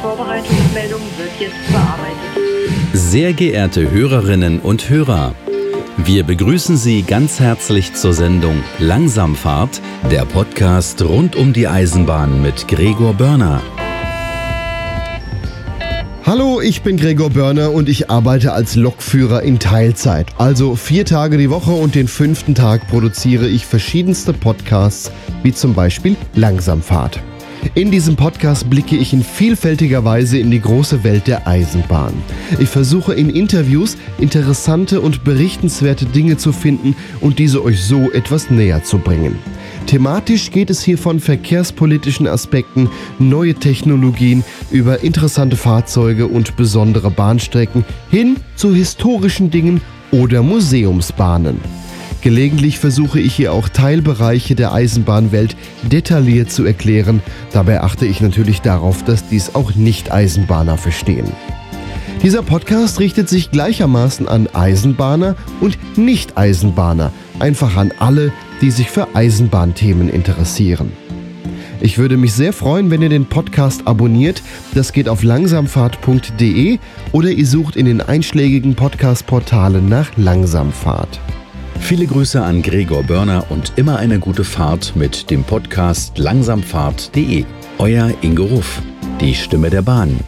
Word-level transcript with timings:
Vorbereitungsmeldung 0.00 1.00
wird 1.16 1.30
jetzt 1.40 1.72
bearbeitet. 1.72 2.92
Sehr 2.92 3.32
geehrte 3.32 3.90
Hörerinnen 3.90 4.60
und 4.60 4.88
Hörer, 4.88 5.34
wir 5.96 6.22
begrüßen 6.22 6.76
Sie 6.76 7.02
ganz 7.02 7.40
herzlich 7.40 7.94
zur 7.94 8.12
Sendung 8.12 8.62
Langsamfahrt, 8.78 9.80
der 10.10 10.24
Podcast 10.24 11.02
rund 11.02 11.34
um 11.34 11.52
die 11.52 11.66
Eisenbahn 11.66 12.40
mit 12.40 12.68
Gregor 12.68 13.14
Börner. 13.14 13.60
Hallo, 16.24 16.60
ich 16.60 16.82
bin 16.82 16.96
Gregor 16.96 17.30
Börner 17.30 17.72
und 17.72 17.88
ich 17.88 18.10
arbeite 18.10 18.52
als 18.52 18.76
Lokführer 18.76 19.42
in 19.42 19.58
Teilzeit. 19.58 20.28
Also 20.38 20.76
vier 20.76 21.04
Tage 21.04 21.38
die 21.38 21.50
Woche 21.50 21.72
und 21.72 21.96
den 21.96 22.06
fünften 22.06 22.54
Tag 22.54 22.86
produziere 22.88 23.48
ich 23.48 23.66
verschiedenste 23.66 24.32
Podcasts, 24.32 25.10
wie 25.42 25.52
zum 25.52 25.74
Beispiel 25.74 26.16
Langsamfahrt. 26.34 27.20
In 27.74 27.90
diesem 27.90 28.16
Podcast 28.16 28.68
blicke 28.68 28.96
ich 28.96 29.12
in 29.12 29.22
vielfältiger 29.22 30.04
Weise 30.04 30.38
in 30.38 30.50
die 30.50 30.60
große 30.60 31.04
Welt 31.04 31.26
der 31.26 31.46
Eisenbahn. 31.46 32.12
Ich 32.58 32.68
versuche 32.68 33.14
in 33.14 33.30
Interviews 33.30 33.96
interessante 34.18 35.00
und 35.00 35.24
berichtenswerte 35.24 36.06
Dinge 36.06 36.36
zu 36.36 36.52
finden 36.52 36.96
und 37.20 37.38
diese 37.38 37.62
euch 37.62 37.82
so 37.82 38.10
etwas 38.10 38.50
näher 38.50 38.82
zu 38.82 38.98
bringen. 38.98 39.38
Thematisch 39.86 40.50
geht 40.50 40.70
es 40.70 40.82
hier 40.82 40.98
von 40.98 41.20
verkehrspolitischen 41.20 42.26
Aspekten, 42.26 42.90
neue 43.18 43.54
Technologien 43.54 44.44
über 44.70 45.02
interessante 45.02 45.56
Fahrzeuge 45.56 46.26
und 46.26 46.56
besondere 46.56 47.10
Bahnstrecken 47.10 47.84
hin 48.10 48.36
zu 48.56 48.74
historischen 48.74 49.50
Dingen 49.50 49.80
oder 50.10 50.42
Museumsbahnen. 50.42 51.60
Gelegentlich 52.20 52.78
versuche 52.78 53.20
ich 53.20 53.34
hier 53.34 53.52
auch 53.52 53.68
Teilbereiche 53.68 54.54
der 54.54 54.72
Eisenbahnwelt 54.72 55.56
detailliert 55.84 56.50
zu 56.50 56.64
erklären. 56.64 57.22
Dabei 57.52 57.80
achte 57.80 58.06
ich 58.06 58.20
natürlich 58.20 58.60
darauf, 58.60 59.04
dass 59.04 59.28
dies 59.28 59.54
auch 59.54 59.74
Nicht-Eisenbahner 59.76 60.76
verstehen. 60.78 61.30
Dieser 62.22 62.42
Podcast 62.42 62.98
richtet 62.98 63.28
sich 63.28 63.52
gleichermaßen 63.52 64.26
an 64.26 64.48
Eisenbahner 64.52 65.36
und 65.60 65.78
Nicht-Eisenbahner, 65.96 67.12
einfach 67.38 67.76
an 67.76 67.92
alle, 68.00 68.32
die 68.60 68.72
sich 68.72 68.90
für 68.90 69.14
Eisenbahnthemen 69.14 70.08
interessieren. 70.08 70.90
Ich 71.80 71.96
würde 71.96 72.16
mich 72.16 72.32
sehr 72.32 72.52
freuen, 72.52 72.90
wenn 72.90 73.02
ihr 73.02 73.08
den 73.08 73.26
Podcast 73.26 73.86
abonniert. 73.86 74.42
Das 74.74 74.92
geht 74.92 75.08
auf 75.08 75.22
langsamfahrt.de 75.22 76.78
oder 77.12 77.30
ihr 77.30 77.46
sucht 77.46 77.76
in 77.76 77.86
den 77.86 78.00
einschlägigen 78.00 78.74
Podcast-Portalen 78.74 79.88
nach 79.88 80.10
Langsamfahrt. 80.16 81.20
Viele 81.88 82.06
Grüße 82.06 82.42
an 82.42 82.60
Gregor 82.60 83.02
Börner 83.02 83.46
und 83.48 83.72
immer 83.76 83.96
eine 83.96 84.18
gute 84.18 84.44
Fahrt 84.44 84.94
mit 84.94 85.30
dem 85.30 85.42
Podcast 85.42 86.18
langsamfahrt.de. 86.18 87.46
Euer 87.78 88.12
Ingo 88.20 88.44
Ruff, 88.44 88.82
die 89.22 89.34
Stimme 89.34 89.70
der 89.70 89.80
Bahn. 89.80 90.20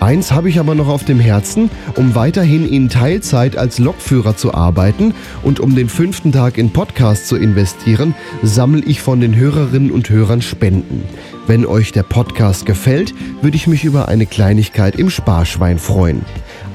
Eins 0.00 0.32
habe 0.32 0.48
ich 0.48 0.58
aber 0.58 0.74
noch 0.74 0.88
auf 0.88 1.04
dem 1.04 1.20
Herzen, 1.20 1.70
um 1.94 2.16
weiterhin 2.16 2.68
in 2.68 2.88
Teilzeit 2.88 3.56
als 3.56 3.78
Lokführer 3.78 4.36
zu 4.36 4.52
arbeiten 4.52 5.14
und 5.44 5.60
um 5.60 5.76
den 5.76 5.88
fünften 5.88 6.32
Tag 6.32 6.58
in 6.58 6.72
Podcast 6.72 7.28
zu 7.28 7.36
investieren, 7.36 8.16
sammle 8.42 8.84
ich 8.84 9.00
von 9.00 9.20
den 9.20 9.36
Hörerinnen 9.36 9.92
und 9.92 10.10
Hörern 10.10 10.42
Spenden. 10.42 11.04
Wenn 11.46 11.66
euch 11.66 11.92
der 11.92 12.02
Podcast 12.02 12.66
gefällt, 12.66 13.14
würde 13.42 13.56
ich 13.56 13.68
mich 13.68 13.84
über 13.84 14.08
eine 14.08 14.26
Kleinigkeit 14.26 14.96
im 14.96 15.08
Sparschwein 15.08 15.78
freuen. 15.78 16.24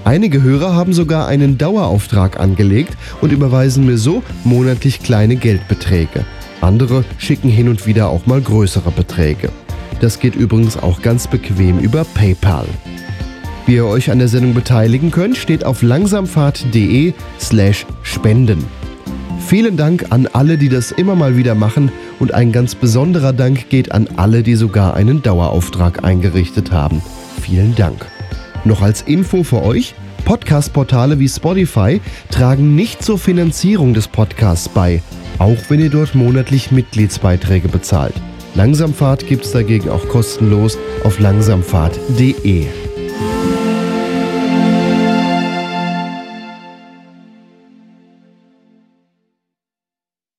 Einige 0.03 0.41
Hörer 0.41 0.75
haben 0.75 0.93
sogar 0.93 1.27
einen 1.27 1.57
Dauerauftrag 1.57 2.39
angelegt 2.39 2.97
und 3.21 3.31
überweisen 3.31 3.85
mir 3.85 3.97
so 3.97 4.23
monatlich 4.43 5.03
kleine 5.03 5.35
Geldbeträge. 5.35 6.25
Andere 6.59 7.03
schicken 7.17 7.49
hin 7.49 7.69
und 7.69 7.85
wieder 7.85 8.09
auch 8.09 8.25
mal 8.25 8.41
größere 8.41 8.91
Beträge. 8.91 9.49
Das 9.99 10.19
geht 10.19 10.35
übrigens 10.35 10.75
auch 10.75 11.01
ganz 11.03 11.27
bequem 11.27 11.77
über 11.77 12.03
PayPal. 12.03 12.65
Wie 13.67 13.75
ihr 13.75 13.85
euch 13.85 14.09
an 14.09 14.17
der 14.17 14.27
Sendung 14.27 14.55
beteiligen 14.55 15.11
könnt, 15.11 15.37
steht 15.37 15.63
auf 15.63 15.83
langsamfahrt.de 15.83 17.13
slash 17.39 17.85
spenden. 18.01 18.65
Vielen 19.47 19.77
Dank 19.77 20.07
an 20.09 20.27
alle, 20.33 20.57
die 20.57 20.69
das 20.69 20.91
immer 20.91 21.15
mal 21.15 21.37
wieder 21.37 21.53
machen 21.53 21.91
und 22.19 22.33
ein 22.33 22.51
ganz 22.51 22.73
besonderer 22.73 23.33
Dank 23.33 23.69
geht 23.69 23.91
an 23.91 24.07
alle, 24.15 24.41
die 24.41 24.55
sogar 24.55 24.95
einen 24.95 25.21
Dauerauftrag 25.21 26.03
eingerichtet 26.03 26.71
haben. 26.71 27.01
Vielen 27.41 27.75
Dank. 27.75 28.07
Noch 28.63 28.81
als 28.81 29.01
Info 29.01 29.43
für 29.43 29.63
euch, 29.63 29.95
Podcast-Portale 30.25 31.19
wie 31.19 31.27
Spotify 31.27 31.99
tragen 32.29 32.75
nicht 32.75 33.03
zur 33.03 33.17
Finanzierung 33.17 33.93
des 33.93 34.07
Podcasts 34.07 34.69
bei, 34.69 35.01
auch 35.39 35.57
wenn 35.69 35.79
ihr 35.79 35.89
dort 35.89 36.13
monatlich 36.13 36.71
Mitgliedsbeiträge 36.71 37.67
bezahlt. 37.67 38.13
Langsamfahrt 38.53 39.27
gibt 39.27 39.45
es 39.45 39.51
dagegen 39.51 39.89
auch 39.89 40.07
kostenlos 40.07 40.77
auf 41.03 41.19
langsamfahrt.de. 41.19 42.67